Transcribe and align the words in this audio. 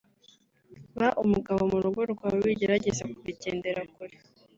ba 0.97 1.09
umugabo 1.23 1.61
mu 1.71 1.77
rugo 1.83 2.01
rwawe 2.13 2.39
wigerageza 2.45 3.03
kubigendera 3.13 3.81
kure 3.93 4.15